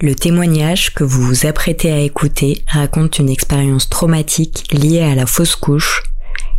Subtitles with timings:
[0.00, 5.26] Le témoignage que vous vous apprêtez à écouter raconte une expérience traumatique liée à la
[5.26, 6.04] fausse couche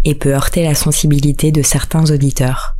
[0.03, 2.75] et peut heurter la sensibilité de certains auditeurs.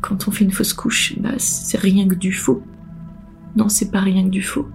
[0.00, 2.64] Quand on fait une fausse couche, bah, c'est rien que du faux.
[3.54, 4.66] Non, c'est pas rien que du faux.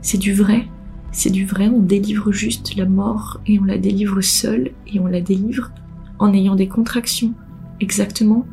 [0.00, 0.68] C'est du vrai.
[1.10, 5.08] C'est du vrai, on délivre juste la mort et on la délivre seule et on
[5.08, 5.72] la délivre
[6.20, 7.34] en ayant des contractions.
[7.80, 8.46] Exactement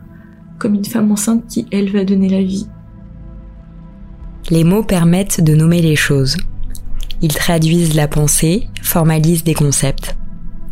[0.59, 2.67] comme une femme enceinte qui, elle, va donner la vie.
[4.49, 6.37] Les mots permettent de nommer les choses.
[7.21, 10.15] Ils traduisent la pensée, formalisent des concepts.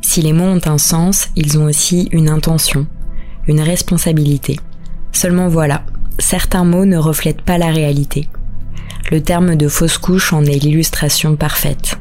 [0.01, 2.85] Si les mots ont un sens, ils ont aussi une intention,
[3.47, 4.59] une responsabilité.
[5.13, 5.85] Seulement voilà,
[6.19, 8.27] certains mots ne reflètent pas la réalité.
[9.09, 12.00] Le terme de fausse couche en est l'illustration parfaite.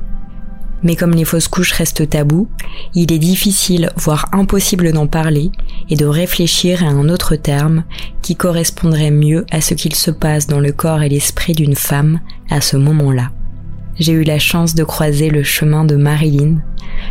[0.83, 2.49] Mais comme les fausses couches restent tabous,
[2.95, 5.51] il est difficile, voire impossible d'en parler
[5.91, 7.85] et de réfléchir à un autre terme
[8.23, 12.21] qui correspondrait mieux à ce qu'il se passe dans le corps et l'esprit d'une femme
[12.49, 13.31] à ce moment-là.
[13.99, 16.63] J'ai eu la chance de croiser le chemin de Marilyn,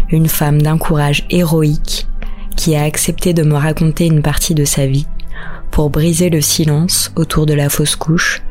[0.10, 2.08] une femme d'un courage héroïque
[2.56, 5.06] qui a accepté de me raconter une partie de sa vie
[5.72, 8.42] pour briser le silence autour de la fausse couche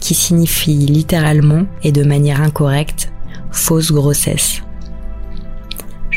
[0.00, 3.10] qui signifie littéralement et de manière incorrecte
[3.50, 4.62] fausse grossesse.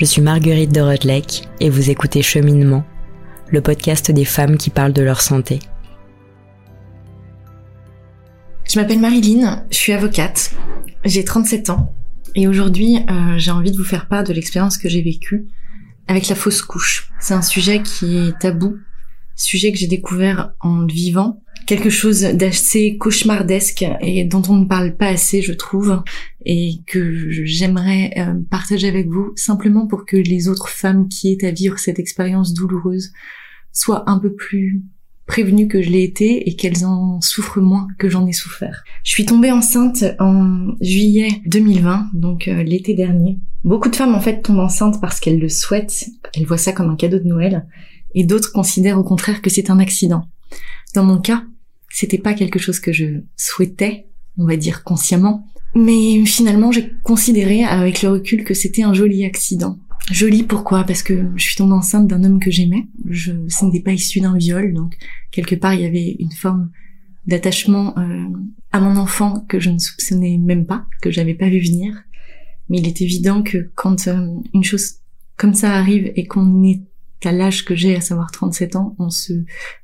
[0.01, 2.83] Je suis Marguerite de Rotlec et vous écoutez Cheminement,
[3.51, 5.59] le podcast des femmes qui parlent de leur santé.
[8.67, 10.55] Je m'appelle Marilyn, je suis avocate,
[11.05, 11.93] j'ai 37 ans
[12.33, 15.45] et aujourd'hui euh, j'ai envie de vous faire part de l'expérience que j'ai vécue
[16.07, 17.11] avec la fausse couche.
[17.19, 18.79] C'est un sujet qui est tabou,
[19.41, 24.95] sujet que j'ai découvert en vivant quelque chose d'assez cauchemardesque et dont on ne parle
[24.95, 26.01] pas assez, je trouve,
[26.45, 31.45] et que j'aimerais euh, partager avec vous simplement pour que les autres femmes qui aient
[31.45, 33.11] à vivre cette expérience douloureuse
[33.71, 34.81] soient un peu plus
[35.27, 38.83] prévenues que je l'ai été et qu'elles en souffrent moins que j'en ai souffert.
[39.03, 43.39] Je suis tombée enceinte en juillet 2020, donc euh, l'été dernier.
[43.63, 46.89] Beaucoup de femmes en fait tombent enceintes parce qu'elles le souhaitent, elles voient ça comme
[46.89, 47.65] un cadeau de Noël,
[48.15, 50.27] et d'autres considèrent au contraire que c'est un accident.
[50.93, 51.43] Dans mon cas,
[51.89, 54.07] c'était pas quelque chose que je souhaitais,
[54.37, 55.47] on va dire consciemment.
[55.75, 59.79] Mais finalement, j'ai considéré avec le recul que c'était un joli accident.
[60.11, 60.83] Joli pourquoi?
[60.83, 62.87] Parce que je suis tombée enceinte d'un homme que j'aimais.
[63.09, 64.97] Je, ce n'était pas issu d'un viol, donc
[65.31, 66.71] quelque part il y avait une forme
[67.27, 68.25] d'attachement euh,
[68.71, 71.93] à mon enfant que je ne soupçonnais même pas, que j'avais pas vu venir.
[72.69, 74.95] Mais il est évident que quand euh, une chose
[75.37, 76.81] comme ça arrive et qu'on est
[77.21, 79.31] qu'à l'âge que j'ai, à savoir 37 ans, on se,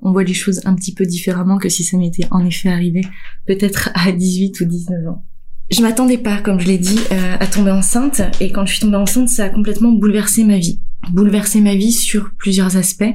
[0.02, 3.02] on voit les choses un petit peu différemment que si ça m'était en effet arrivé
[3.46, 5.24] peut-être à 18 ou 19 ans.
[5.70, 8.82] Je m'attendais pas, comme je l'ai dit, euh, à tomber enceinte, et quand je suis
[8.82, 10.80] tombée enceinte, ça a complètement bouleversé ma vie.
[11.12, 13.14] Bouleversé ma vie sur plusieurs aspects.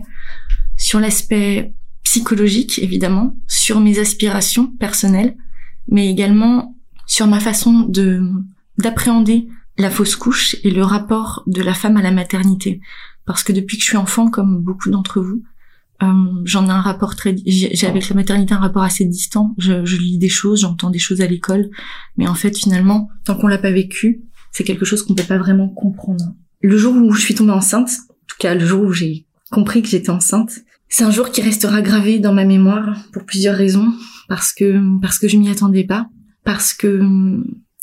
[0.76, 1.72] Sur l'aspect
[2.04, 5.34] psychologique, évidemment, sur mes aspirations personnelles,
[5.88, 8.22] mais également sur ma façon de,
[8.78, 12.80] d'appréhender la fausse couche et le rapport de la femme à la maternité
[13.24, 15.42] parce que depuis que je suis enfant, comme beaucoup d'entre vous,
[16.02, 16.06] euh,
[16.44, 19.54] j'en ai un rapport très, j'ai avec la maternité un rapport assez distant.
[19.58, 21.70] Je, je lis des choses, j'entends des choses à l'école,
[22.16, 25.38] mais en fait finalement, tant qu'on l'a pas vécu, c'est quelque chose qu'on peut pas
[25.38, 26.34] vraiment comprendre.
[26.60, 29.82] Le jour où je suis tombée enceinte, en tout cas le jour où j'ai compris
[29.82, 33.92] que j'étais enceinte, c'est un jour qui restera gravé dans ma mémoire pour plusieurs raisons,
[34.28, 36.08] parce que parce que je m'y attendais pas,
[36.44, 37.00] parce que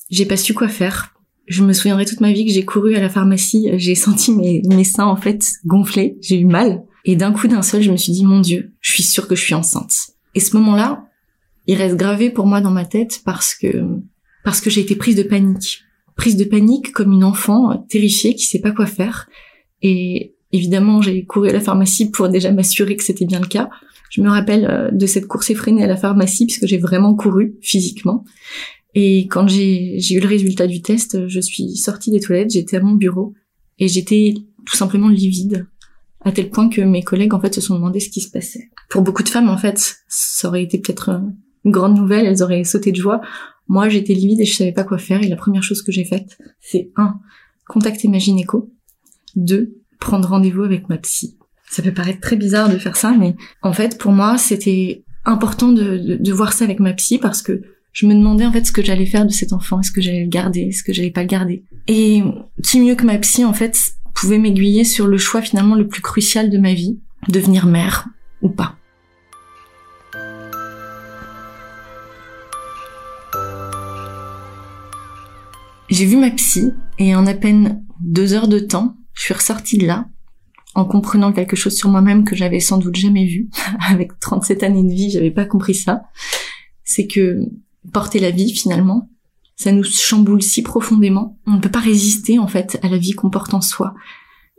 [0.10, 1.14] j'ai pas su quoi faire,
[1.50, 4.62] je me souviendrai toute ma vie que j'ai couru à la pharmacie, j'ai senti mes,
[4.70, 6.84] mes seins en fait gonfler, j'ai eu mal.
[7.06, 9.36] Et d'un coup d'un seul, je me suis dit, mon Dieu, je suis sûre que
[9.36, 10.12] je suis enceinte.
[10.36, 11.06] Et ce moment-là,
[11.66, 13.84] il reste gravé pour moi dans ma tête parce que,
[14.44, 15.82] parce que j'ai été prise de panique.
[16.16, 19.28] Prise de panique comme une enfant terrifiée qui sait pas quoi faire.
[19.82, 23.70] Et évidemment, j'ai couru à la pharmacie pour déjà m'assurer que c'était bien le cas.
[24.12, 27.56] Je me rappelle euh, de cette course effrénée à la pharmacie puisque j'ai vraiment couru
[27.62, 28.24] physiquement.
[29.02, 32.82] Et quand j'ai eu le résultat du test, je suis sortie des toilettes, j'étais à
[32.82, 33.34] mon bureau
[33.78, 34.34] et j'étais
[34.66, 35.68] tout simplement livide
[36.20, 38.70] à tel point que mes collègues en fait se sont demandé ce qui se passait.
[38.90, 41.22] Pour beaucoup de femmes en fait, ça aurait été peut-être
[41.64, 43.22] une grande nouvelle, elles auraient sauté de joie.
[43.70, 46.04] Moi, j'étais livide et je savais pas quoi faire et la première chose que j'ai
[46.04, 47.22] faite, c'est un,
[47.70, 48.70] contacter ma gynéco,
[49.38, 51.38] deux, prendre rendez-vous avec ma psy.
[51.70, 55.72] Ça peut paraître très bizarre de faire ça, mais en fait, pour moi, c'était important
[55.72, 57.62] de voir ça avec ma psy parce que
[57.92, 60.24] je me demandais en fait ce que j'allais faire de cet enfant, est-ce que j'allais
[60.24, 61.64] le garder, est-ce que j'allais pas le garder?
[61.88, 62.24] Et
[62.64, 63.78] qui mieux que ma psy en fait
[64.14, 68.08] pouvait m'aiguiller sur le choix finalement le plus crucial de ma vie, devenir mère
[68.42, 68.76] ou pas.
[75.90, 79.78] J'ai vu ma psy et en à peine deux heures de temps, je suis ressortie
[79.78, 80.06] de là
[80.76, 83.50] en comprenant quelque chose sur moi-même que j'avais sans doute jamais vu.
[83.90, 86.04] Avec 37 années de vie, j'avais pas compris ça.
[86.84, 87.40] C'est que
[87.94, 89.10] porter la vie, finalement,
[89.56, 91.38] ça nous chamboule si profondément.
[91.46, 93.94] On ne peut pas résister, en fait, à la vie qu'on porte en soi.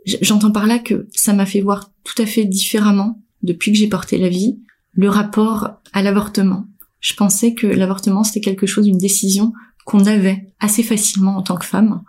[0.05, 3.87] J'entends par là que ça m'a fait voir tout à fait différemment, depuis que j'ai
[3.87, 4.59] porté la vie,
[4.93, 6.67] le rapport à l'avortement.
[6.99, 9.53] Je pensais que l'avortement, c'était quelque chose, une décision
[9.85, 12.03] qu'on avait assez facilement en tant que femme.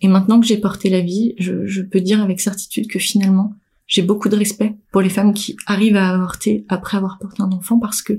[0.00, 3.54] Et maintenant que j'ai porté la vie, je, je, peux dire avec certitude que finalement,
[3.86, 7.52] j'ai beaucoup de respect pour les femmes qui arrivent à avorter après avoir porté un
[7.52, 8.18] enfant parce que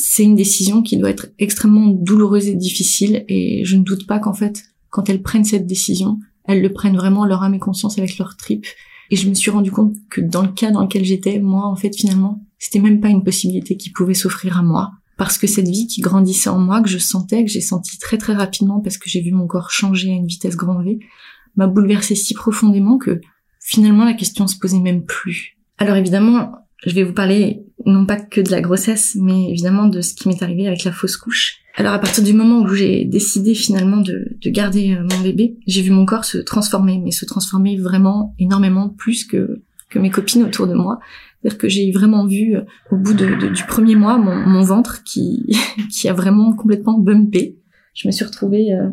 [0.00, 4.20] c'est une décision qui doit être extrêmement douloureuse et difficile et je ne doute pas
[4.20, 7.98] qu'en fait, quand elles prennent cette décision, elles le prennent vraiment leur âme et conscience
[7.98, 8.66] avec leur tripes.
[9.10, 11.76] Et je me suis rendu compte que dans le cas dans lequel j'étais, moi, en
[11.76, 14.92] fait, finalement, c'était même pas une possibilité qui pouvait s'offrir à moi.
[15.16, 18.18] Parce que cette vie qui grandissait en moi, que je sentais, que j'ai senti très
[18.18, 21.00] très rapidement parce que j'ai vu mon corps changer à une vitesse grand V,
[21.56, 23.20] m'a bouleversée si profondément que
[23.60, 25.58] finalement la question se posait même plus.
[25.76, 26.52] Alors évidemment,
[26.86, 30.28] je vais vous parler non pas que de la grossesse, mais évidemment de ce qui
[30.28, 31.60] m'est arrivé avec la fausse couche.
[31.76, 35.56] Alors à partir du moment où j'ai décidé finalement de, de garder euh, mon bébé,
[35.66, 40.10] j'ai vu mon corps se transformer, mais se transformer vraiment énormément plus que, que mes
[40.10, 40.98] copines autour de moi.
[41.40, 45.56] C'est-à-dire que j'ai vraiment vu euh, au bout du premier mois mon, mon ventre qui,
[45.90, 47.58] qui a vraiment complètement bumpé.
[47.94, 48.90] Je me suis retrouvée euh,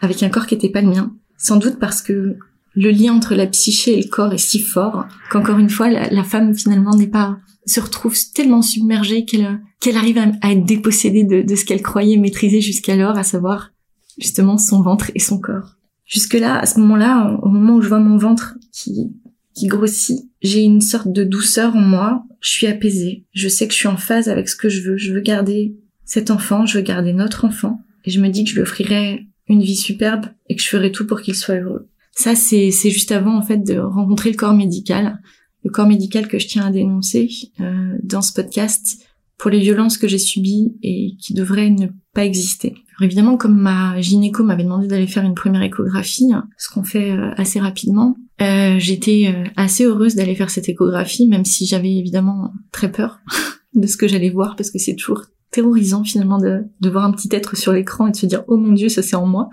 [0.00, 1.14] avec un corps qui n'était pas le mien.
[1.38, 2.38] Sans doute parce que
[2.76, 6.24] le lien entre la psyché et le corps est si fort qu'encore une fois, la,
[6.24, 11.42] femme finalement n'est pas se retrouve tellement submergée qu'elle qu'elle arrive à, être dépossédée de,
[11.42, 13.72] de ce qu'elle croyait maîtriser jusqu'alors, à savoir
[14.18, 15.76] justement son ventre et son corps.
[16.04, 19.10] Jusque là, à ce moment-là, au moment où je vois mon ventre qui
[19.56, 22.24] qui grossit, j'ai une sorte de douceur en moi.
[22.40, 23.24] Je suis apaisée.
[23.32, 24.98] Je sais que je suis en phase avec ce que je veux.
[24.98, 25.74] Je veux garder
[26.04, 26.66] cet enfant.
[26.66, 27.80] Je veux garder notre enfant.
[28.04, 30.92] Et je me dis que je lui offrirai une vie superbe et que je ferai
[30.92, 31.88] tout pour qu'il soit heureux.
[32.16, 35.20] Ça, c'est, juste avant en fait de rencontrer le corps médical,
[35.64, 37.28] le corps médical que je tiens à dénoncer
[37.60, 38.98] euh, dans ce podcast
[39.38, 42.74] pour les violences que j'ai subies et qui devraient ne pas exister.
[42.98, 47.10] Alors évidemment, comme ma gynéco m'avait demandé d'aller faire une première échographie, ce qu'on fait
[47.10, 51.94] euh, assez rapidement, euh, j'étais euh, assez heureuse d'aller faire cette échographie, même si j'avais
[51.94, 53.20] évidemment très peur
[53.74, 57.12] de ce que j'allais voir, parce que c'est toujours terrorisant finalement de, de voir un
[57.12, 59.48] petit être sur l'écran et de se dire oh mon dieu ça c'est en moi.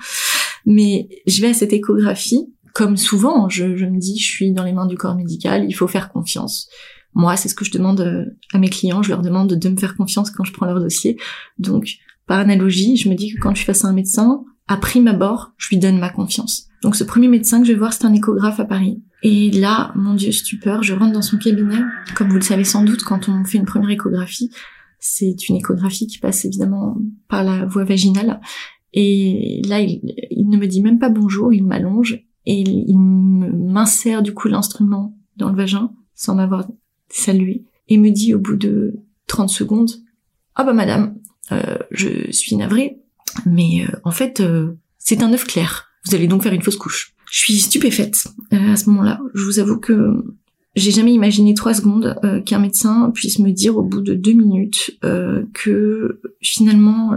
[0.65, 4.73] Mais je vais à cette échographie comme souvent, je, me dis, je suis dans les
[4.73, 6.67] mains du corps médical, il faut faire confiance.
[7.13, 9.77] Moi, c'est ce que je demande euh, à mes clients, je leur demande de me
[9.77, 11.17] faire confiance quand je prends leur dossier.
[11.59, 14.77] Donc, par analogie, je me dis que quand je suis face à un médecin, à
[14.77, 16.67] prime abord, je lui donne ma confiance.
[16.81, 19.03] Donc ce premier médecin que je vais voir, c'est un échographe à Paris.
[19.21, 21.79] Et là, mon Dieu, stupeur, je rentre dans son cabinet.
[22.15, 24.49] Comme vous le savez sans doute, quand on fait une première échographie,
[24.99, 28.39] c'est une échographie qui passe évidemment par la voie vaginale.
[28.93, 30.01] Et là, il,
[30.47, 35.49] ne me dit même pas bonjour, il m'allonge et il, m'insère du coup l'instrument dans
[35.49, 36.67] le vagin sans m'avoir
[37.09, 39.91] salué et me dit au bout de 30 secondes
[40.55, 41.15] ah bah madame
[41.51, 42.99] euh, je suis navrée
[43.47, 45.87] mais euh, en fait euh, c'est un œuf clair.
[46.05, 47.15] Vous allez donc faire une fausse couche.
[47.31, 49.19] Je suis stupéfaite à ce moment-là.
[49.33, 50.23] Je vous avoue que
[50.75, 52.15] j'ai jamais imaginé trois secondes
[52.45, 54.99] qu'un médecin puisse me dire au bout de deux minutes
[55.53, 57.11] que finalement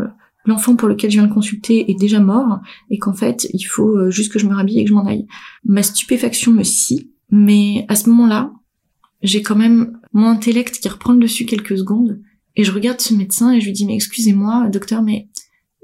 [0.46, 2.60] l'enfant pour lequel je viens de consulter est déjà mort
[2.90, 5.06] et qu'en fait il faut euh, juste que je me rhabille et que je m'en
[5.06, 5.26] aille.
[5.64, 8.52] Ma stupéfaction me scie, mais à ce moment-là,
[9.22, 12.20] j'ai quand même mon intellect qui reprend le dessus quelques secondes
[12.54, 15.28] et je regarde ce médecin et je lui dis mais excusez-moi docteur mais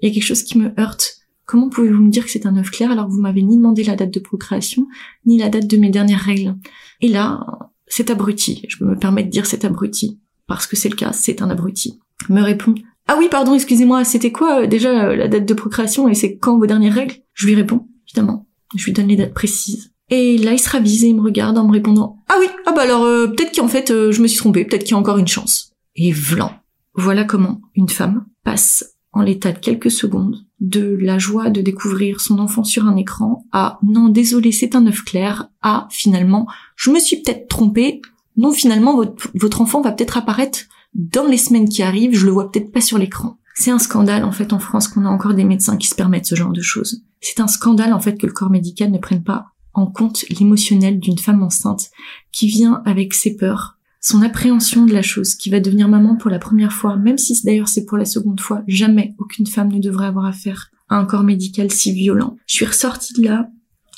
[0.00, 1.18] il y a quelque chose qui me heurte.
[1.44, 3.84] Comment pouvez-vous me dire que c'est un œuf clair alors que vous m'avez ni demandé
[3.84, 4.86] la date de procréation
[5.26, 6.56] ni la date de mes dernières règles?
[7.00, 7.44] Et là,
[7.86, 11.12] cet abruti, je peux me permettre de dire cet abruti parce que c'est le cas,
[11.12, 12.74] c'est un abruti, me répond
[13.08, 16.36] ah oui, pardon, excusez-moi, c'était quoi euh, déjà euh, la date de procréation et c'est
[16.36, 17.16] quand vos dernières règles?
[17.34, 18.46] Je lui réponds, évidemment.
[18.76, 19.92] Je lui donne les dates précises.
[20.08, 22.72] Et là, il se ravise et il me regarde en me répondant Ah oui, ah
[22.72, 25.18] bah alors euh, peut-être qu'en fait je me suis trompée, peut-être qu'il y a encore
[25.18, 25.72] une chance.
[25.96, 26.52] Et vlan.
[26.94, 32.20] Voilà comment une femme passe en l'état de quelques secondes de la joie de découvrir
[32.20, 36.90] son enfant sur un écran à non désolé c'est un œuf clair à finalement je
[36.90, 38.00] me suis peut-être trompée
[38.36, 40.60] non finalement votre, votre enfant va peut-être apparaître
[40.94, 43.38] dans les semaines qui arrivent, je le vois peut-être pas sur l'écran.
[43.54, 46.26] C'est un scandale en fait en France qu'on a encore des médecins qui se permettent
[46.26, 47.02] ce genre de choses.
[47.20, 51.00] C'est un scandale en fait que le corps médical ne prenne pas en compte l'émotionnel
[51.00, 51.90] d'une femme enceinte
[52.30, 56.30] qui vient avec ses peurs, son appréhension de la chose, qui va devenir maman pour
[56.30, 59.78] la première fois, même si d'ailleurs c'est pour la seconde fois, jamais aucune femme ne
[59.78, 62.36] devrait avoir affaire à un corps médical si violent.
[62.46, 63.48] Je suis ressortie de là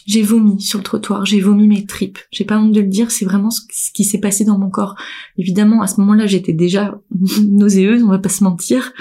[0.06, 2.18] j'ai vomi sur le trottoir, j'ai vomi mes tripes.
[2.30, 4.96] J'ai pas honte de le dire, c'est vraiment ce qui s'est passé dans mon corps.
[5.38, 7.00] Évidemment, à ce moment-là, j'étais déjà
[7.48, 8.92] nauséeuse, on va pas se mentir.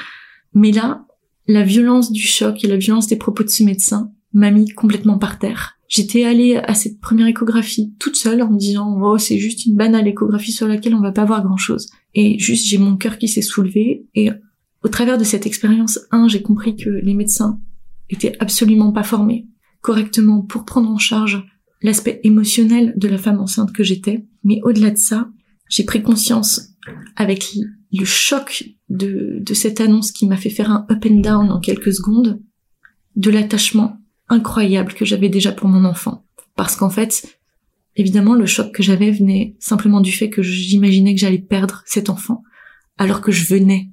[0.53, 1.05] Mais là,
[1.47, 5.17] la violence du choc et la violence des propos de ce médecin m'a mis complètement
[5.17, 5.77] par terre.
[5.89, 9.75] J'étais allée à cette première échographie toute seule en me disant oh c'est juste une
[9.75, 11.89] banale échographie sur laquelle on va pas voir grand chose.
[12.15, 14.31] Et juste j'ai mon cœur qui s'est soulevé et
[14.83, 17.59] au travers de cette expérience, un, j'ai compris que les médecins
[18.09, 19.47] étaient absolument pas formés
[19.83, 21.45] correctement pour prendre en charge
[21.83, 24.25] l'aspect émotionnel de la femme enceinte que j'étais.
[24.43, 25.29] Mais au-delà de ça,
[25.69, 26.69] j'ai pris conscience
[27.15, 27.55] avec
[27.91, 31.93] le choc de, cette annonce qui m'a fait faire un up and down en quelques
[31.93, 32.41] secondes,
[33.15, 33.97] de l'attachement
[34.29, 36.25] incroyable que j'avais déjà pour mon enfant.
[36.55, 37.37] Parce qu'en fait,
[37.95, 42.09] évidemment, le choc que j'avais venait simplement du fait que j'imaginais que j'allais perdre cet
[42.09, 42.43] enfant,
[42.97, 43.89] alors que je venais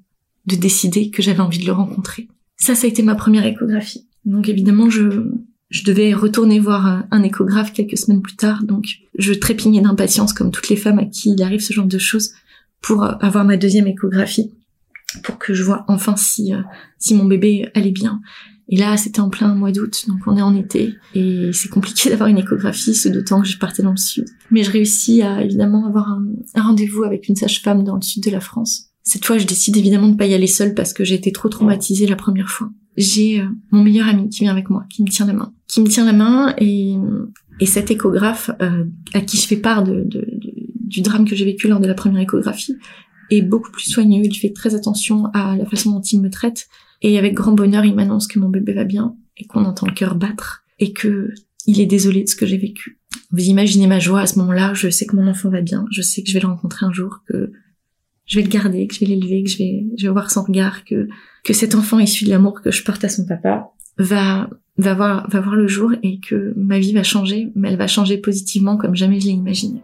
[0.46, 2.28] de décider que j'avais envie de le rencontrer.
[2.56, 4.08] Ça, ça a été ma première échographie.
[4.24, 5.30] Donc évidemment, je,
[5.70, 8.86] je devais retourner voir un échographe quelques semaines plus tard, donc
[9.16, 12.32] je trépignais d'impatience comme toutes les femmes à qui il arrive ce genre de choses
[12.82, 14.52] pour avoir ma deuxième échographie,
[15.22, 16.62] pour que je vois enfin si, euh,
[16.98, 18.20] si mon bébé allait bien.
[18.68, 22.10] Et là, c'était en plein mois d'août, donc on est en été, et c'est compliqué
[22.10, 24.26] d'avoir une échographie, ce d'autant que je partais dans le sud.
[24.50, 28.24] Mais je réussis à évidemment avoir un, un rendez-vous avec une sage-femme dans le sud
[28.24, 28.89] de la France.
[29.10, 31.48] Cette fois, je décide évidemment de pas y aller seule parce que j'ai été trop
[31.48, 35.08] traumatisée la première fois j'ai euh, mon meilleur ami qui vient avec moi, qui me
[35.08, 36.94] tient la main, qui me tient la main et,
[37.60, 40.26] et cet échographe euh, à qui je fais part de, de,
[40.74, 42.76] du drame que j'ai vécu lors de la première échographie
[43.30, 44.22] est beaucoup plus soigneux.
[44.24, 46.68] Il fait très attention à la façon dont il me traite
[47.02, 49.94] et avec grand bonheur, il m'annonce que mon bébé va bien et qu'on entend le
[49.94, 51.30] cœur battre et que
[51.66, 52.98] il est désolé de ce que j'ai vécu.
[53.30, 54.74] Vous imaginez ma joie à ce moment-là.
[54.74, 55.84] Je sais que mon enfant va bien.
[55.90, 57.52] Je sais que je vais le rencontrer un jour, que
[58.30, 60.42] je vais le garder, que je vais l'élever, que je vais, je vais voir son
[60.42, 61.08] regard, que
[61.42, 65.28] que cet enfant issu de l'amour que je porte à son papa va va voir
[65.28, 68.76] va voir le jour et que ma vie va changer, mais elle va changer positivement
[68.76, 69.82] comme jamais je l'ai imaginé.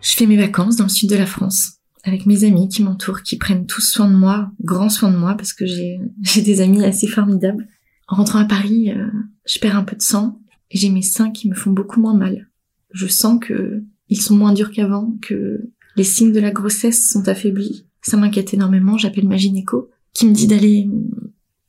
[0.00, 3.22] Je fais mes vacances dans le sud de la France avec mes amis qui m'entourent,
[3.22, 6.00] qui prennent tous soin de moi, grand soin de moi parce que j'ai
[6.42, 7.68] des amis assez formidables.
[8.08, 9.06] En rentrant à Paris, euh,
[9.46, 12.14] je perds un peu de sang et j'ai mes seins qui me font beaucoup moins
[12.14, 12.48] mal.
[12.92, 17.28] Je sens que ils sont moins durs qu'avant, que les signes de la grossesse sont
[17.28, 17.86] affaiblis.
[18.00, 18.96] Ça m'inquiète énormément.
[18.96, 20.88] J'appelle ma gynéco qui me dit d'aller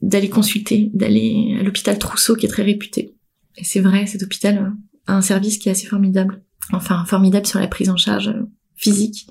[0.01, 3.15] d'aller consulter, d'aller à l'hôpital Trousseau qui est très réputé.
[3.57, 4.73] Et c'est vrai, cet hôpital
[5.07, 6.41] a un service qui est assez formidable.
[6.71, 8.33] Enfin, formidable sur la prise en charge
[8.75, 9.27] physique.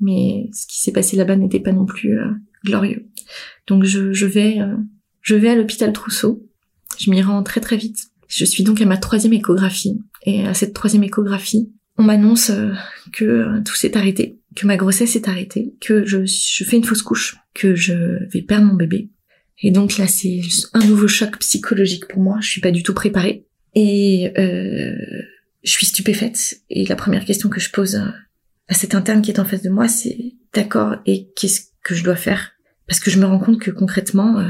[0.00, 2.30] Mais ce qui s'est passé là-bas n'était pas non plus euh,
[2.64, 3.08] glorieux.
[3.66, 4.76] Donc je, je vais euh,
[5.22, 6.48] je vais à l'hôpital Trousseau
[7.02, 7.98] je m'y rends très très vite.
[8.28, 10.00] Je suis donc à ma troisième échographie.
[10.24, 12.72] Et à cette troisième échographie, on m'annonce euh,
[13.12, 16.24] que euh, tout s'est arrêté, que ma grossesse est arrêtée, que je,
[16.64, 17.92] fais une fausse couche, que je
[18.32, 19.10] vais perdre mon bébé.
[19.60, 20.40] Et donc là, c'est
[20.72, 22.38] un nouveau choc psychologique pour moi.
[22.40, 23.46] Je suis pas du tout préparée.
[23.74, 24.94] Et euh,
[25.62, 26.62] je suis stupéfaite.
[26.70, 29.70] Et la première question que je pose à cette interne qui est en face de
[29.70, 32.52] moi, c'est d'accord, et qu'est-ce que je dois faire?
[32.86, 34.42] Parce que je me rends compte que concrètement,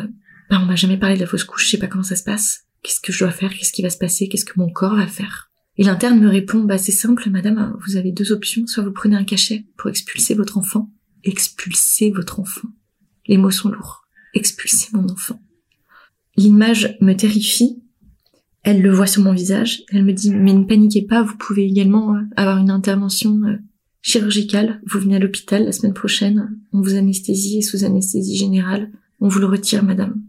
[0.53, 2.25] bah, on m'a jamais parlé de la fausse couche, je sais pas comment ça se
[2.25, 2.65] passe.
[2.83, 3.55] Qu'est-ce que je dois faire?
[3.55, 4.29] Qu'est-ce qui va se passer?
[4.29, 5.51] Qu'est-ce que mon corps va faire?
[5.79, 8.67] Et l'interne me répond, bah c'est simple, madame, vous avez deux options.
[8.67, 10.91] Soit vous prenez un cachet pour expulser votre enfant.
[11.25, 12.69] Expulser votre enfant.
[13.29, 14.05] Les mots sont lourds.
[14.35, 15.41] Expulser mon enfant.
[16.37, 17.83] L'image me terrifie.
[18.63, 19.85] Elle le voit sur mon visage.
[19.89, 23.57] Elle me dit, mais ne paniquez pas, vous pouvez également euh, avoir une intervention euh,
[24.03, 24.83] chirurgicale.
[24.85, 26.59] Vous venez à l'hôpital la semaine prochaine.
[26.75, 28.91] On vous anesthésie et sous anesthésie générale.
[29.19, 30.21] On vous le retire, madame.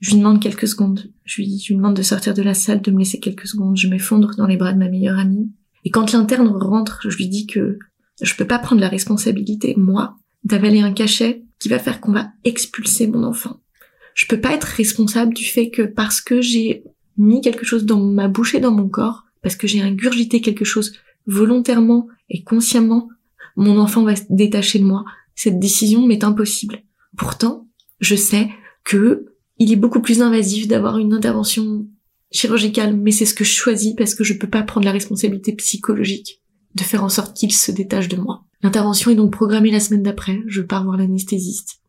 [0.00, 1.12] Je lui demande quelques secondes.
[1.24, 3.76] Je lui, je lui demande de sortir de la salle, de me laisser quelques secondes.
[3.76, 5.50] Je m'effondre dans les bras de ma meilleure amie.
[5.84, 7.78] Et quand l'interne rentre, je lui dis que
[8.20, 12.30] je peux pas prendre la responsabilité, moi, d'avaler un cachet qui va faire qu'on va
[12.44, 13.60] expulser mon enfant.
[14.14, 16.84] Je peux pas être responsable du fait que parce que j'ai
[17.16, 20.64] mis quelque chose dans ma bouche et dans mon corps, parce que j'ai ingurgité quelque
[20.64, 20.92] chose
[21.26, 23.08] volontairement et consciemment,
[23.56, 25.04] mon enfant va se détacher de moi.
[25.34, 26.82] Cette décision m'est impossible.
[27.16, 27.68] Pourtant,
[28.00, 28.48] je sais
[28.84, 29.29] que
[29.60, 31.86] il est beaucoup plus invasif d'avoir une intervention
[32.32, 35.52] chirurgicale, mais c'est ce que je choisis parce que je peux pas prendre la responsabilité
[35.52, 36.40] psychologique
[36.74, 38.44] de faire en sorte qu'il se détache de moi.
[38.62, 40.40] L'intervention est donc programmée la semaine d'après.
[40.46, 41.80] Je pars voir l'anesthésiste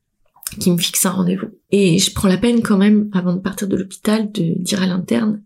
[0.60, 1.48] qui me fixe un rendez-vous.
[1.72, 4.88] Et je prends la peine quand même, avant de partir de l'hôpital, de dire à
[4.88, 5.42] l'interne,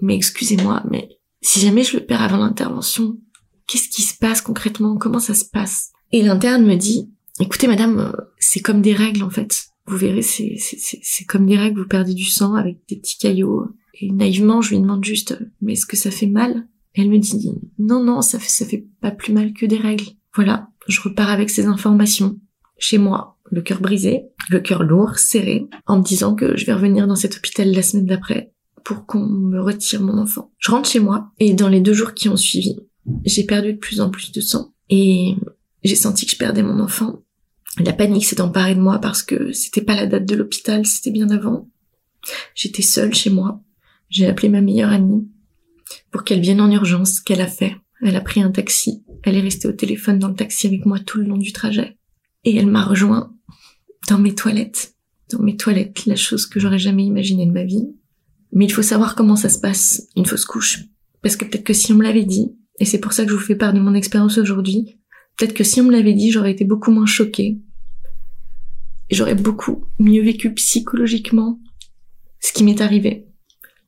[0.00, 3.18] mais excusez-moi, mais si jamais je le perds avant l'intervention,
[3.66, 4.96] qu'est-ce qui se passe concrètement?
[4.96, 5.90] Comment ça se passe?
[6.12, 9.66] Et l'interne me dit, écoutez madame, c'est comme des règles en fait.
[9.86, 13.68] Vous verrez, c'est, c'est, comme des règles, vous perdez du sang avec des petits caillots.
[14.00, 16.66] Et naïvement, je lui demande juste, mais est-ce que ça fait mal?
[16.94, 20.06] Elle me dit, non, non, ça fait, ça fait pas plus mal que des règles.
[20.34, 22.38] Voilà, je repars avec ces informations.
[22.78, 26.74] Chez moi, le cœur brisé, le cœur lourd, serré, en me disant que je vais
[26.74, 28.52] revenir dans cet hôpital la semaine d'après
[28.84, 30.52] pour qu'on me retire mon enfant.
[30.58, 32.76] Je rentre chez moi, et dans les deux jours qui ont suivi,
[33.24, 34.72] j'ai perdu de plus en plus de sang.
[34.90, 35.34] Et
[35.82, 37.22] j'ai senti que je perdais mon enfant
[37.78, 41.10] La panique s'est emparée de moi parce que c'était pas la date de l'hôpital, c'était
[41.10, 41.68] bien avant.
[42.54, 43.60] J'étais seule chez moi.
[44.08, 45.28] J'ai appelé ma meilleure amie
[46.10, 47.20] pour qu'elle vienne en urgence.
[47.20, 49.04] Qu'elle a fait Elle a pris un taxi.
[49.22, 51.98] Elle est restée au téléphone dans le taxi avec moi tout le long du trajet.
[52.44, 53.34] Et elle m'a rejoint
[54.08, 54.94] dans mes toilettes.
[55.30, 57.88] Dans mes toilettes, la chose que j'aurais jamais imaginée de ma vie.
[58.52, 60.84] Mais il faut savoir comment ça se passe, une fausse couche.
[61.20, 63.36] Parce que peut-être que si on me l'avait dit, et c'est pour ça que je
[63.36, 64.98] vous fais part de mon expérience aujourd'hui,
[65.36, 67.58] peut-être que si on me l'avait dit, j'aurais été beaucoup moins choquée.
[69.10, 71.60] J'aurais beaucoup mieux vécu psychologiquement
[72.40, 73.26] ce qui m'est arrivé.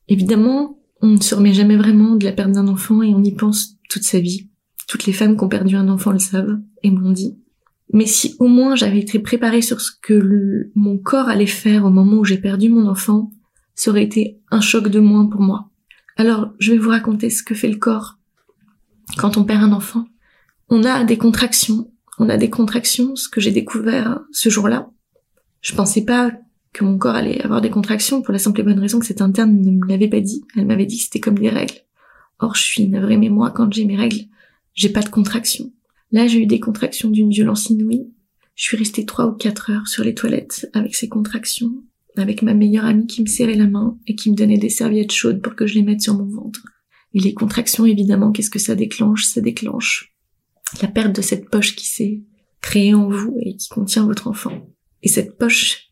[0.08, 3.34] Évidemment, on ne se remet jamais vraiment de la perte d'un enfant et on y
[3.34, 4.48] pense toute sa vie.
[4.88, 7.38] Toutes les femmes qui ont perdu un enfant le savent et m'ont dit.
[7.92, 11.90] Mais si au moins j'avais été préparée sur ce que mon corps allait faire au
[11.90, 13.30] moment où j'ai perdu mon enfant,
[13.74, 15.70] ça aurait été un choc de moins pour moi.
[16.16, 18.18] Alors, je vais vous raconter ce que fait le corps
[19.16, 20.04] quand on perd un enfant.
[20.68, 21.90] On a des contractions.
[22.18, 24.90] On a des contractions, ce que j'ai découvert ce jour-là.
[25.60, 26.32] Je pensais pas
[26.72, 29.22] que mon corps allait avoir des contractions pour la simple et bonne raison que cette
[29.22, 30.44] interne ne me l'avait pas dit.
[30.56, 31.80] Elle m'avait dit que c'était comme des règles.
[32.38, 34.26] Or, je suis navrée, mais moi, quand j'ai mes règles,
[34.74, 35.72] j'ai pas de contractions.
[36.12, 38.08] Là, j'ai eu des contractions d'une violence inouïe.
[38.54, 41.82] Je suis restée trois ou quatre heures sur les toilettes avec ces contractions
[42.16, 45.12] avec ma meilleure amie qui me serrait la main et qui me donnait des serviettes
[45.12, 46.62] chaudes pour que je les mette sur mon ventre.
[47.14, 49.24] Et les contractions, évidemment, qu'est-ce que ça déclenche?
[49.24, 50.14] Ça déclenche
[50.82, 52.22] la perte de cette poche qui s'est
[52.60, 54.68] créée en vous et qui contient votre enfant.
[55.02, 55.90] Et cette poche,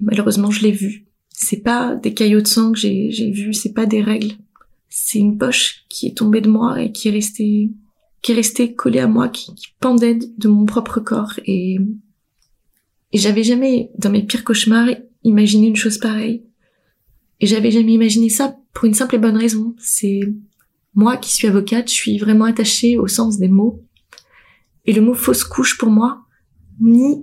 [0.00, 1.06] malheureusement, je l'ai vue.
[1.28, 4.32] C'est pas des caillots de sang que j'ai, j'ai vu, c'est pas des règles.
[4.88, 7.70] C'est une poche qui est tombée de moi et qui est restée,
[8.22, 11.78] qui est restée collée à moi, qui, pendait de mon propre corps et,
[13.12, 14.88] et j'avais jamais, dans mes pires cauchemars,
[15.22, 16.42] imaginer une chose pareille.
[17.40, 19.74] Et j'avais jamais imaginé ça pour une simple et bonne raison.
[19.78, 20.20] C'est
[20.94, 23.84] moi qui suis avocate, je suis vraiment attachée au sens des mots.
[24.84, 26.22] Et le mot fausse couche pour moi,
[26.80, 27.22] ni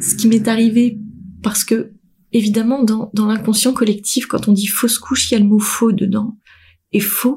[0.00, 0.98] ce qui m'est arrivé
[1.42, 1.92] parce que
[2.32, 5.92] évidemment dans, l'inconscient collectif, quand on dit fausse couche, il y a le mot faux
[5.92, 6.36] dedans.
[6.92, 7.36] Et faux,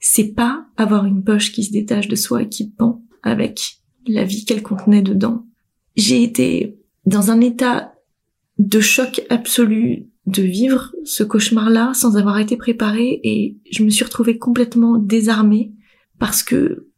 [0.00, 4.24] c'est pas avoir une poche qui se détache de soi et qui pend avec la
[4.24, 5.46] vie qu'elle contenait dedans.
[5.96, 7.94] J'ai été dans un état
[8.58, 14.04] de choc absolu de vivre ce cauchemar-là sans avoir été préparée et je me suis
[14.04, 15.72] retrouvée complètement désarmée
[16.18, 16.88] parce que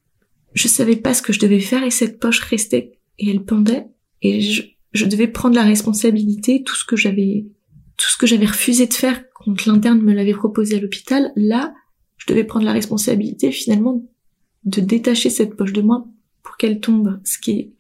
[0.53, 3.89] je savais pas ce que je devais faire et cette poche restait et elle pendait
[4.21, 4.63] et je,
[5.03, 7.47] devais prendre la responsabilité tout ce que j'avais
[7.97, 11.75] tout ce que j'avais refusé de faire quand l'interne me l'avait proposé à l'hôpital là
[12.17, 14.03] je devais prendre la responsabilité finalement
[14.65, 16.07] de détacher cette poche de moi
[16.43, 17.73] pour qu'elle tombe ce qui est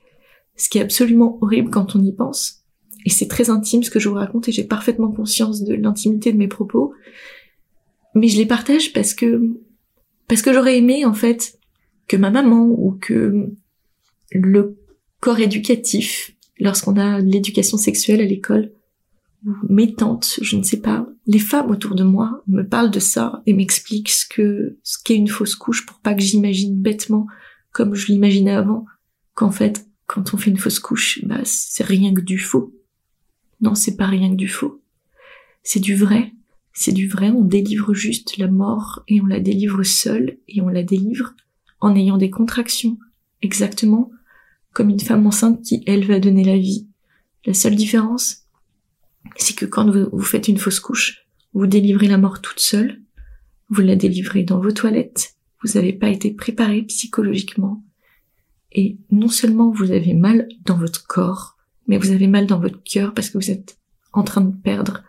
[0.56, 2.64] ce qui est absolument horrible quand on y pense
[3.04, 6.32] et c'est très intime ce que je vous raconte et j'ai parfaitement conscience de l'intimité
[6.32, 6.94] de mes propos.
[8.14, 9.42] Mais je les partage parce que,
[10.26, 11.58] parce que j'aurais aimé, en fait,
[12.08, 13.50] que ma maman ou que
[14.32, 14.78] le
[15.20, 18.72] corps éducatif, lorsqu'on a l'éducation sexuelle à l'école,
[19.68, 23.42] mes tantes, je ne sais pas, les femmes autour de moi me parlent de ça
[23.46, 27.26] et m'expliquent ce que, ce qu'est une fausse couche pour pas que j'imagine bêtement
[27.74, 28.86] comme je l'imaginais avant,
[29.34, 32.72] qu'en fait, quand on fait une fausse couche, bah, c'est rien que du faux.
[33.60, 34.80] Non, c'est pas rien que du faux.
[35.64, 36.32] C'est du vrai.
[36.72, 40.68] C'est du vrai, on délivre juste la mort et on la délivre seule et on
[40.68, 41.34] la délivre
[41.80, 42.98] en ayant des contractions.
[43.42, 44.10] Exactement
[44.74, 46.86] comme une femme enceinte qui, elle, va donner la vie.
[47.46, 48.42] La seule différence,
[49.36, 53.00] c'est que quand vous, faites une fausse couche, vous délivrez la mort toute seule,
[53.70, 57.82] vous la délivrez dans vos toilettes, vous n'avez pas été préparé psychologiquement,
[58.72, 61.56] et non seulement vous avez mal dans votre corps,
[61.86, 63.78] mais vous avez mal dans votre cœur parce que vous êtes
[64.12, 65.04] en train de perdre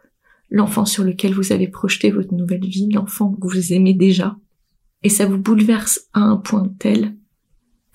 [0.49, 4.38] l'enfant sur lequel vous avez projeté votre nouvelle vie, l'enfant que vous aimez déjà.
[5.01, 7.15] Et ça vous bouleverse à un point tel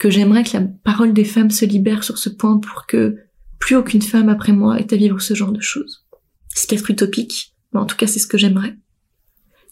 [0.00, 3.18] que j'aimerais que la parole des femmes se libère sur ce point pour que
[3.58, 6.06] plus aucune femme après moi ait à vivre ce genre de choses.
[6.48, 8.74] C'est peut-être utopique, mais en tout cas c'est ce que j'aimerais.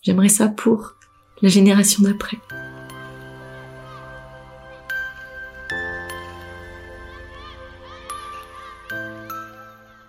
[0.03, 0.97] J'aimerais ça pour
[1.41, 2.37] la génération d'après.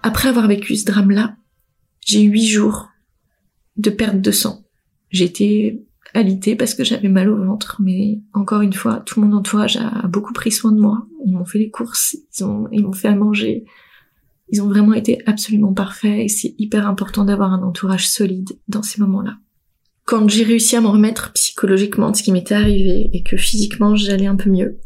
[0.03, 1.37] Après avoir vécu ce drame-là,
[2.05, 2.89] j'ai huit jours
[3.77, 4.65] de perte de sang.
[5.11, 5.81] J'étais
[6.13, 10.07] alitée parce que j'avais mal au ventre, mais encore une fois, tout mon entourage a
[10.07, 11.07] beaucoup pris soin de moi.
[11.25, 13.65] Ils m'ont fait les courses, ils ont, ils m'ont fait à manger.
[14.51, 18.81] Ils ont vraiment été absolument parfaits et c'est hyper important d'avoir un entourage solide dans
[18.81, 19.37] ces moments-là.
[20.05, 23.95] Quand j'ai réussi à me remettre psychologiquement de ce qui m'était arrivé et que physiquement
[23.95, 24.79] j'allais un peu mieux,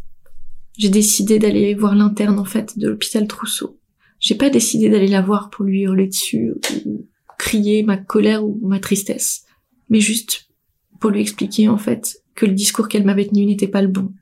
[0.78, 3.80] j'ai décidé d'aller voir l'interne en fait de l'hôpital Trousseau
[4.24, 6.54] j'ai pas décidé d'aller la voir pour lui hurler dessus
[6.86, 7.06] ou
[7.38, 9.44] crier ma colère ou ma tristesse,
[9.90, 10.43] mais juste
[11.04, 14.14] pour lui expliquer en fait que le discours qu'elle m'avait tenu n'était pas le bon.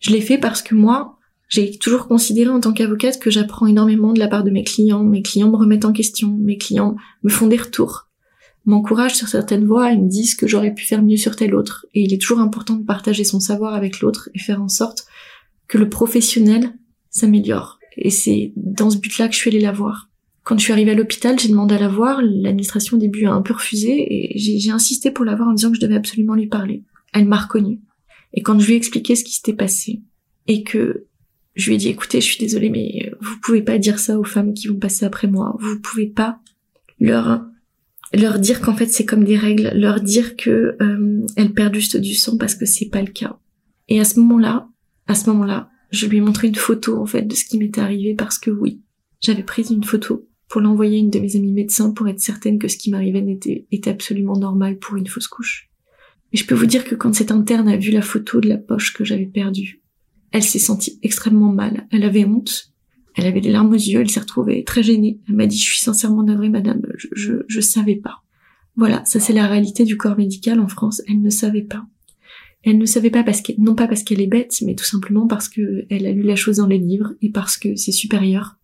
[0.00, 1.20] Je l'ai fait parce que moi,
[1.50, 5.04] J'ai toujours considéré en tant qu'avocate que j'apprends énormément de la part de mes clients.
[5.04, 8.08] Mes clients me remettent en question, mes clients me font des retours,
[8.64, 11.86] m'encouragent sur certaines voies et me disent que j'aurais pu faire mieux sur telle autre.
[11.94, 15.06] Et il est toujours important de partager son savoir avec l'autre et faire en sorte
[15.68, 16.76] que le professionnel
[17.08, 17.78] s'améliore.
[17.96, 20.09] Et c'est dans ce but-là que je suis allée la voir.
[20.42, 22.20] Quand je suis arrivée à l'hôpital, j'ai demandé à la voir.
[22.22, 25.70] L'administration au début a un peu refusé et j'ai insisté pour la voir en disant
[25.70, 26.82] que je devais absolument lui parler.
[27.12, 27.80] Elle m'a reconnue.
[28.32, 30.02] Et quand je lui ai expliqué ce qui s'était passé
[30.46, 31.06] et que
[31.56, 34.24] je lui ai dit écoutez, je suis désolée, mais vous pouvez pas dire ça aux
[34.24, 35.56] femmes qui vont passer après moi.
[35.60, 36.40] Vous pouvez pas
[36.98, 37.44] leur
[38.12, 41.96] leur dire qu'en fait c'est comme des règles, leur dire que euh, elles perdent juste
[41.96, 43.38] du sang parce que c'est pas le cas.
[43.88, 44.68] Et à ce moment-là,
[45.06, 47.80] à ce moment-là, je lui ai montré une photo en fait de ce qui m'était
[47.80, 48.80] arrivé parce que oui,
[49.20, 52.58] j'avais pris une photo pour l'envoyer à une de mes amies médecins pour être certaine
[52.58, 55.70] que ce qui m'arrivait n'était était absolument normal pour une fausse couche.
[56.32, 58.58] Et je peux vous dire que quand cette interne a vu la photo de la
[58.58, 59.80] poche que j'avais perdue,
[60.32, 61.86] elle s'est sentie extrêmement mal.
[61.92, 62.72] Elle avait honte.
[63.14, 64.00] Elle avait des larmes aux yeux.
[64.00, 65.20] Elle s'est retrouvée très gênée.
[65.28, 66.82] Elle m'a dit, je suis sincèrement navrée, madame.
[66.96, 68.22] Je, je, je savais pas.
[68.76, 69.04] Voilà.
[69.04, 71.02] Ça, c'est la réalité du corps médical en France.
[71.08, 71.84] Elle ne savait pas.
[72.62, 75.26] Elle ne savait pas parce qu'elle, non pas parce qu'elle est bête, mais tout simplement
[75.26, 78.59] parce que elle a lu la chose dans les livres et parce que ses supérieurs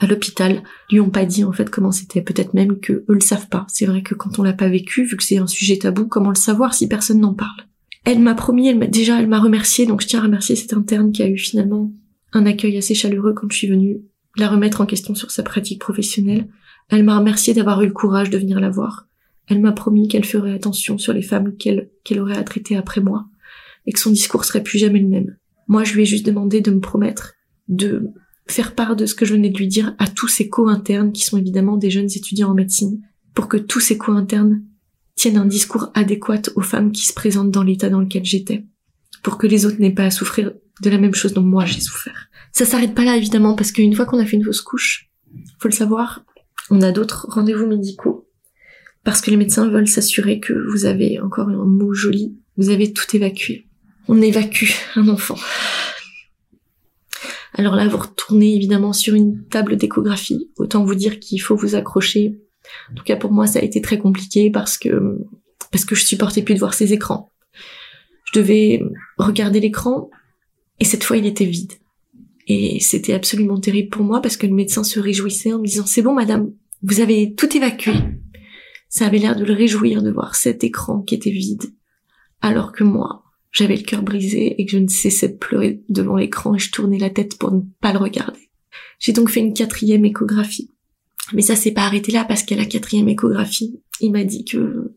[0.00, 2.22] à l'hôpital lui ont pas dit en fait comment c'était.
[2.22, 3.66] Peut-être même que eux le savent pas.
[3.68, 6.30] C'est vrai que quand on l'a pas vécu, vu que c'est un sujet tabou, comment
[6.30, 7.66] le savoir si personne n'en parle?
[8.04, 10.74] Elle m'a promis, elle m'a déjà, elle m'a remercié, donc je tiens à remercier cette
[10.74, 11.92] interne qui a eu finalement
[12.32, 13.98] un accueil assez chaleureux quand je suis venue
[14.36, 16.48] la remettre en question sur sa pratique professionnelle.
[16.88, 19.08] Elle m'a remercié d'avoir eu le courage de venir la voir.
[19.48, 23.00] Elle m'a promis qu'elle ferait attention sur les femmes qu'elle qu'elle aurait à traiter après
[23.00, 23.26] moi
[23.86, 25.36] et que son discours serait plus jamais le même.
[25.68, 27.34] Moi, je lui ai juste demandé de me promettre
[27.68, 28.10] de
[28.48, 31.24] faire part de ce que je venais de lui dire à tous ses co-internes qui
[31.24, 33.00] sont évidemment des jeunes étudiants en médecine
[33.34, 34.62] pour que tous ces co-internes
[35.14, 38.64] tiennent un discours adéquat aux femmes qui se présentent dans l'état dans lequel j'étais,
[39.22, 41.80] pour que les autres n'aient pas à souffrir de la même chose dont moi j'ai
[41.80, 42.28] souffert.
[42.52, 45.10] Ça s'arrête pas là évidemment parce qu'une fois qu'on a fait une fausse couche,
[45.58, 46.24] faut le savoir,
[46.70, 48.28] on a d'autres rendez-vous médicaux
[49.04, 52.92] parce que les médecins veulent s'assurer que vous avez encore un mot joli, vous avez
[52.92, 53.66] tout évacué.
[54.08, 55.36] On évacue un enfant.
[57.56, 60.50] Alors là, vous retournez évidemment sur une table d'échographie.
[60.58, 62.38] Autant vous dire qu'il faut vous accrocher
[62.90, 65.18] en tout cas pour moi ça a été très compliqué parce que
[65.72, 67.32] parce que je supportais plus de voir ces écrans.
[68.24, 68.82] Je devais
[69.18, 70.10] regarder l'écran
[70.80, 71.72] et cette fois il était vide.
[72.48, 75.86] Et c'était absolument terrible pour moi parce que le médecin se réjouissait en me disant
[75.86, 77.92] c'est bon madame, vous avez tout évacué.
[78.88, 81.64] Ça avait l'air de le réjouir de voir cet écran qui était vide.
[82.40, 86.16] Alors que moi, j'avais le cœur brisé et que je ne cessais de pleurer devant
[86.16, 88.50] l'écran et je tournais la tête pour ne pas le regarder.
[88.98, 90.70] J'ai donc fait une quatrième échographie.
[91.32, 94.94] Mais ça s'est pas arrêté là parce qu'à la quatrième échographie, il m'a dit que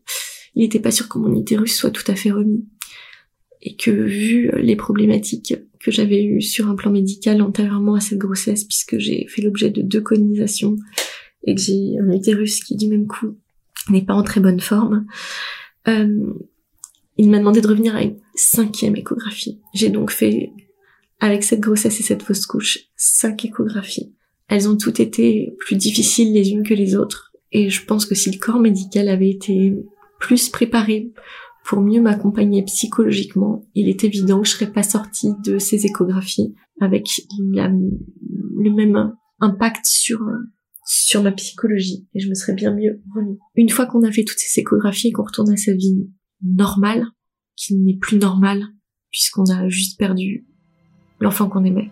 [0.55, 2.65] il n'était pas sûr que mon utérus soit tout à fait remis.
[3.61, 8.17] Et que vu les problématiques que j'avais eues sur un plan médical antérieurement à cette
[8.17, 10.75] grossesse, puisque j'ai fait l'objet de deux colonisations
[11.43, 13.37] et que j'ai un utérus qui du même coup
[13.89, 15.05] n'est pas en très bonne forme,
[15.87, 16.33] euh,
[17.17, 19.59] il m'a demandé de revenir à une cinquième échographie.
[19.73, 20.53] J'ai donc fait,
[21.19, 24.15] avec cette grossesse et cette fausse couche, cinq échographies.
[24.47, 27.33] Elles ont toutes été plus difficiles les unes que les autres.
[27.51, 29.75] Et je pense que si le corps médical avait été
[30.19, 31.11] plus préparé
[31.65, 36.55] pour mieux m'accompagner psychologiquement, il est évident que je serais pas sortie de ces échographies
[36.79, 37.07] avec
[37.39, 40.19] le même impact sur
[40.85, 43.37] sur ma psychologie et je me serais bien mieux remis.
[43.55, 46.09] Une fois qu'on a fait toutes ces échographies et qu'on retourne à sa vie
[46.41, 47.05] normale,
[47.59, 48.63] qui n'est plus normale
[49.11, 50.47] puisqu'on a juste perdu
[51.19, 51.91] l'enfant qu'on aimait.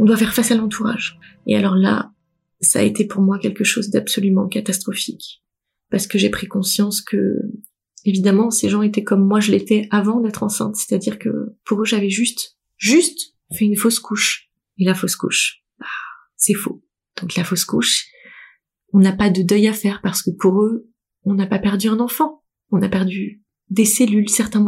[0.00, 1.18] on doit faire face à l'entourage.
[1.46, 2.12] Et alors là,
[2.60, 5.44] ça a été pour moi quelque chose d'absolument catastrophique.
[5.90, 7.36] Parce que j'ai pris conscience que,
[8.04, 10.76] évidemment, ces gens étaient comme moi je l'étais avant d'être enceinte.
[10.76, 14.48] C'est-à-dire que pour eux, j'avais juste, juste fait une fausse couche.
[14.78, 15.86] Et la fausse couche, bah,
[16.36, 16.82] c'est faux.
[17.20, 18.06] Donc la fausse couche,
[18.92, 20.90] on n'a pas de deuil à faire parce que pour eux,
[21.24, 22.42] on n'a pas perdu un enfant.
[22.70, 24.28] On a perdu des cellules.
[24.28, 24.64] Certains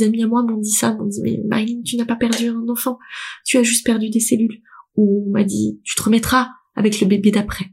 [0.00, 2.68] amis à moi m'ont dit ça, m'ont dit mais Marine, tu n'as pas perdu un
[2.68, 2.98] enfant,
[3.44, 4.62] tu as juste perdu des cellules.
[4.96, 7.66] Ou on m'a dit tu te remettras avec le bébé d'après.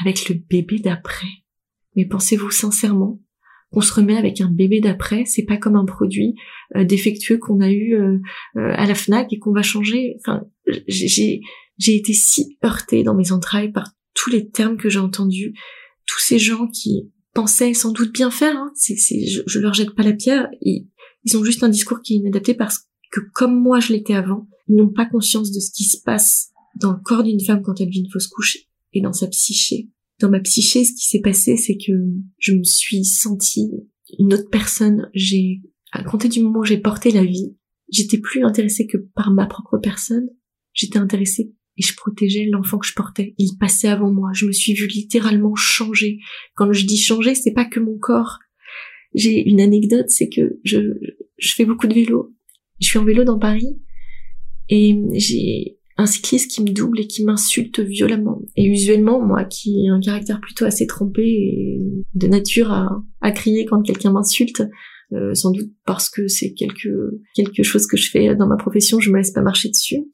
[0.00, 1.26] Avec le bébé d'après.
[1.96, 3.20] Mais pensez-vous sincèrement
[3.72, 6.34] qu'on se remet avec un bébé d'après, c'est pas comme un produit
[6.76, 8.18] euh, défectueux qu'on a eu euh,
[8.56, 10.16] euh, à la Fnac et qu'on va changer.
[10.18, 10.44] Enfin,
[10.88, 11.40] j'ai
[11.78, 15.54] j'ai été si heurtée dans mes entrailles par tous les termes que j'ai entendus,
[16.06, 18.56] tous ces gens qui pensaient sans doute bien faire.
[18.56, 18.72] Hein.
[18.76, 20.48] Je, je, leur jette pas la pierre.
[20.60, 20.88] Ils,
[21.24, 24.48] ils ont juste un discours qui est inadapté parce que comme moi je l'étais avant,
[24.68, 27.80] ils n'ont pas conscience de ce qui se passe dans le corps d'une femme quand
[27.80, 28.58] elle vit une fausse couche
[28.92, 29.88] et dans sa psyché.
[30.20, 31.92] Dans ma psyché, ce qui s'est passé, c'est que
[32.38, 33.70] je me suis sentie
[34.18, 35.08] une autre personne.
[35.14, 37.56] J'ai, à compter du moment où j'ai porté la vie,
[37.90, 40.28] j'étais plus intéressée que par ma propre personne.
[40.72, 43.34] J'étais intéressée et je protégeais l'enfant que je portais.
[43.38, 44.32] Il passait avant moi.
[44.34, 46.18] Je me suis vue littéralement changer.
[46.54, 48.38] Quand je dis changer, c'est pas que mon corps.
[49.14, 50.78] J'ai une anecdote, c'est que je,
[51.40, 52.34] fais beaucoup de vélo.
[52.80, 53.80] Je suis en vélo dans Paris
[54.68, 58.42] et j'ai un cycliste qui me double et qui m'insulte violemment.
[58.56, 61.80] Et usuellement, moi qui ai un caractère plutôt assez trompé et
[62.12, 64.62] de nature à, crier quand quelqu'un m'insulte,
[65.12, 69.00] euh, sans doute parce que c'est quelque quelque chose que je fais dans ma profession,
[69.00, 70.04] je me laisse pas marcher dessus.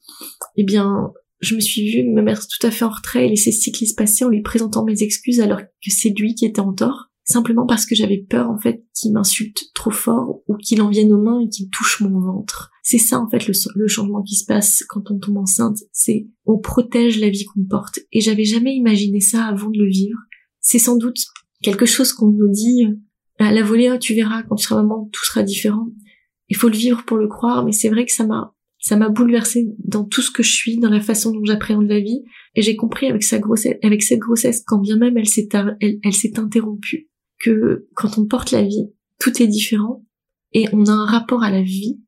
[0.57, 3.53] Eh bien, je me suis vue me mettre tout à fait en retrait et laisser
[3.53, 6.73] ce cycliste passer en lui présentant mes excuses alors que c'est lui qui était en
[6.73, 10.89] tort, simplement parce que j'avais peur en fait qu'il m'insulte trop fort ou qu'il en
[10.89, 12.71] vienne aux mains et qu'il touche mon ventre.
[12.83, 16.59] C'est ça en fait le, changement qui se passe quand on tombe enceinte, c'est on
[16.59, 20.19] protège la vie qu'on porte et j'avais jamais imaginé ça avant de le vivre.
[20.61, 21.19] C'est sans doute
[21.63, 22.97] quelque chose qu'on nous dit euh,
[23.39, 25.89] à la volée, oh, tu verras quand tu seras maman, tout sera différent.
[26.49, 28.56] Il faut le vivre pour le croire, mais c'est vrai que ça m'a
[28.87, 31.99] ça m'a bouleversée dans tout ce que je suis, dans la façon dont j'appréhende la
[31.99, 32.23] vie,
[32.55, 37.11] et j'ai compris avec sa grossesse, avec cette grossesse, quand bien même elle s'est interrompue,
[37.41, 38.87] que quand on porte la vie,
[39.19, 40.05] tout est différent,
[40.53, 42.01] et on a un rapport à la vie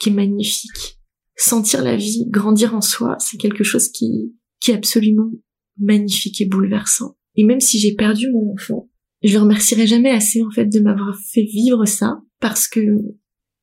[0.00, 0.98] qui est magnifique.
[1.36, 5.30] Sentir la vie grandir en soi, c'est quelque chose qui, qui est absolument
[5.78, 7.16] magnifique et bouleversant.
[7.36, 8.90] Et même si j'ai perdu mon enfant,
[9.22, 12.80] je le remercierai jamais assez en fait de m'avoir fait vivre ça parce que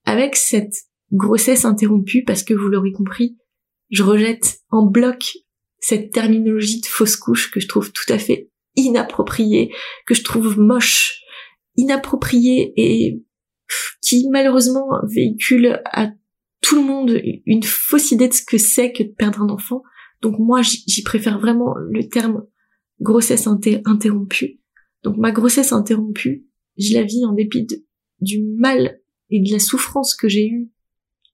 [0.05, 3.37] avec cette grossesse interrompue, parce que vous l'aurez compris,
[3.89, 5.37] je rejette en bloc
[5.79, 9.71] cette terminologie de fausse couche que je trouve tout à fait inappropriée,
[10.07, 11.21] que je trouve moche,
[11.75, 13.23] inappropriée et
[14.01, 16.11] qui malheureusement véhicule à
[16.61, 19.83] tout le monde une fausse idée de ce que c'est que de perdre un enfant.
[20.21, 22.45] Donc moi, j'y préfère vraiment le terme
[22.99, 24.59] grossesse interrompue.
[25.03, 26.45] Donc ma grossesse interrompue,
[26.77, 27.67] je la vis en dépit
[28.21, 28.99] du mal
[29.29, 30.71] et de la souffrance que j'ai eue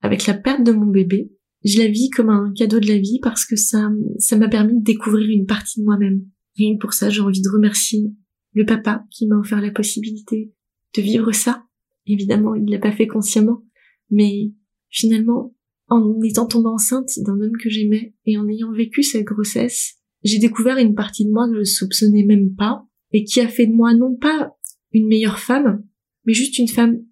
[0.02, 1.32] avec la perte de mon bébé.
[1.64, 4.80] Je la vis comme un cadeau de la vie parce que ça, ça m'a permis
[4.80, 6.26] de découvrir une partie de moi-même.
[6.58, 8.12] Rien que pour ça, j'ai envie de remercier
[8.54, 10.52] le papa qui m'a offert la possibilité
[10.96, 11.66] de vivre ça.
[12.08, 13.64] Évidemment, il ne l'a pas fait consciemment,
[14.10, 14.52] mais
[14.90, 15.56] finalement,
[15.88, 20.40] en étant tombée enceinte d'un homme que j'aimais et en ayant vécu cette grossesse, j'ai
[20.40, 23.74] découvert une partie de moi que je soupçonnais même pas et qui a fait de
[23.74, 24.56] moi non pas
[24.94, 25.84] une meilleure femme,
[26.26, 27.04] mais juste une femme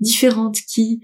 [0.00, 1.00] différente qui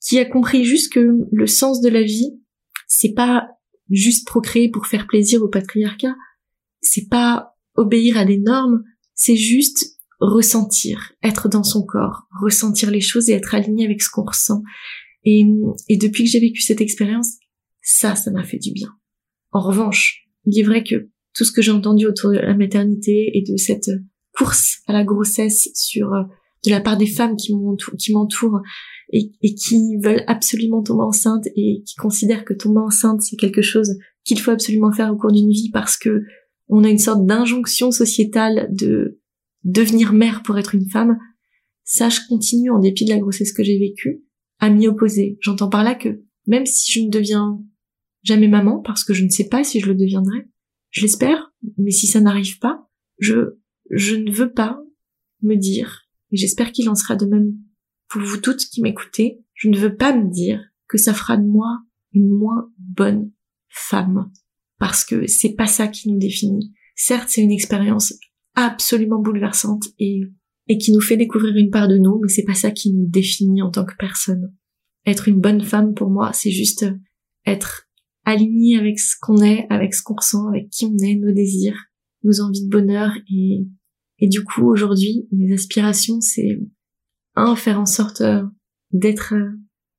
[0.00, 2.38] qui a compris juste que le sens de la vie,
[2.86, 3.48] c'est pas
[3.90, 6.14] juste procréer pour faire plaisir au patriarcat,
[6.80, 13.00] c'est pas obéir à des normes, c'est juste ressentir, être dans son corps, ressentir les
[13.00, 14.62] choses et être aligné avec ce qu'on ressent.
[15.24, 15.46] Et,
[15.88, 17.36] et depuis que j'ai vécu cette expérience,
[17.82, 18.88] ça, ça m'a fait du bien.
[19.52, 23.30] En revanche, il est vrai que tout ce que j'ai entendu autour de la maternité
[23.34, 23.90] et de cette
[24.36, 26.10] course à la grossesse sur
[26.64, 28.60] de la part des femmes qui m'entourent
[29.12, 33.96] et, qui veulent absolument tomber enceinte et qui considèrent que tomber enceinte c'est quelque chose
[34.24, 36.22] qu'il faut absolument faire au cours d'une vie parce que
[36.68, 39.20] on a une sorte d'injonction sociétale de
[39.64, 41.18] devenir mère pour être une femme,
[41.82, 44.22] ça je continue en dépit de la grossesse que j'ai vécue
[44.60, 45.38] à m'y opposer.
[45.40, 47.60] J'entends par là que même si je ne deviens
[48.22, 50.46] jamais maman parce que je ne sais pas si je le deviendrai,
[50.90, 53.56] je l'espère, mais si ça n'arrive pas, je
[53.90, 54.80] je ne veux pas
[55.42, 57.56] me dire et j'espère qu'il en sera de même
[58.10, 61.46] pour vous toutes qui m'écoutez, je ne veux pas me dire que ça fera de
[61.46, 61.80] moi
[62.12, 63.30] une moins bonne
[63.68, 64.30] femme.
[64.78, 66.72] Parce que c'est pas ça qui nous définit.
[66.96, 68.14] Certes, c'est une expérience
[68.54, 70.22] absolument bouleversante et,
[70.80, 73.62] qui nous fait découvrir une part de nous, mais c'est pas ça qui nous définit
[73.62, 74.54] en tant que personne.
[75.06, 76.86] Être une bonne femme pour moi, c'est juste
[77.46, 77.88] être
[78.24, 81.86] aligné avec ce qu'on est, avec ce qu'on ressent, avec qui on est, nos désirs,
[82.22, 86.60] nos envies de bonheur et du coup aujourd'hui mes aspirations c'est
[87.36, 88.42] un faire en sorte euh,
[88.92, 89.50] d'être euh,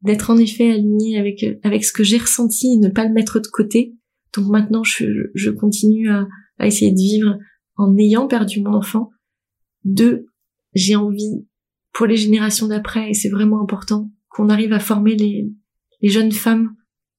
[0.02, 3.14] d'être en effet aligné avec euh, avec ce que j'ai ressenti et ne pas le
[3.14, 3.96] mettre de côté.
[4.36, 7.38] Donc maintenant je, je continue à, à essayer de vivre
[7.76, 9.10] en ayant perdu mon enfant.
[9.84, 10.28] Deux
[10.74, 11.46] j'ai envie
[11.94, 15.52] pour les générations d'après et c'est vraiment important qu'on arrive à former les
[16.02, 16.76] les jeunes femmes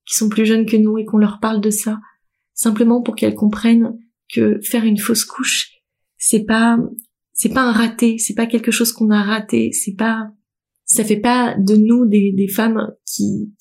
[0.06, 2.00] qui sont plus jeunes que nous et qu'on leur parle de ça
[2.54, 3.98] simplement pour qu'elles comprennent
[4.32, 5.70] que faire une fausse couche
[6.16, 6.78] c'est pas
[7.32, 10.30] c'est pas un raté, c'est pas quelque chose qu'on a raté, c'est pas
[10.84, 13.52] ça fait pas de nous des, des femmes qui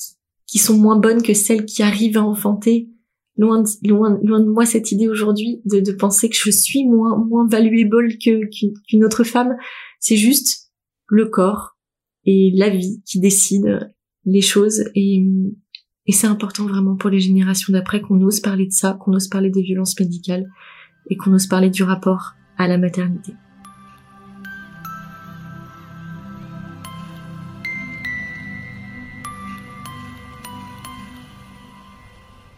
[0.47, 2.89] qui sont moins bonnes que celles qui arrivent à enfanter.
[3.38, 6.86] Loin de, loin, loin de moi cette idée aujourd'hui de, de penser que je suis
[6.86, 8.45] moins moins valuable que
[8.88, 9.55] qu'une autre femme.
[9.99, 10.71] C'est juste
[11.07, 11.77] le corps
[12.25, 13.79] et la vie qui décident
[14.25, 15.23] les choses et
[16.07, 19.27] et c'est important vraiment pour les générations d'après qu'on ose parler de ça, qu'on ose
[19.27, 20.49] parler des violences médicales
[21.10, 23.34] et qu'on ose parler du rapport à la maternité.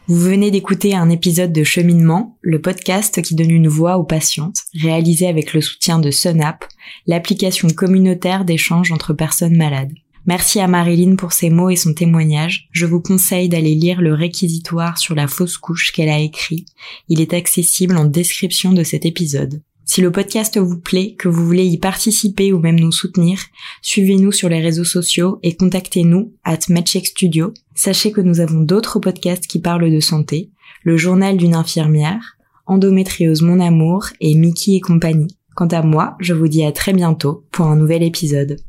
[0.07, 4.63] Vous venez d'écouter un épisode de Cheminement, le podcast qui donne une voix aux patientes,
[4.81, 6.65] réalisé avec le soutien de Sunap,
[7.07, 9.93] l'application communautaire d'échange entre personnes malades.
[10.25, 12.67] Merci à Marilyn pour ses mots et son témoignage.
[12.73, 16.65] Je vous conseille d'aller lire le réquisitoire sur la fausse couche qu'elle a écrit.
[17.07, 19.61] Il est accessible en description de cet épisode.
[19.85, 23.39] Si le podcast vous plaît, que vous voulez y participer ou même nous soutenir,
[23.81, 27.53] suivez-nous sur les réseaux sociaux et contactez-nous at MedCheck Studio.
[27.75, 30.49] Sachez que nous avons d'autres podcasts qui parlent de santé,
[30.83, 35.35] le journal d'une infirmière, Endométriose Mon Amour et Mickey et compagnie.
[35.55, 38.59] Quant à moi, je vous dis à très bientôt pour un nouvel épisode.